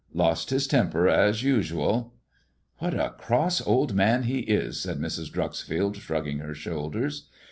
[0.23, 2.15] "Lost hifl temper, as usual
[2.79, 5.29] '"What a cross old man he is," said Mis.
[5.29, 5.95] Dreuxfield.
[5.97, 7.29] shrugging her shoulders.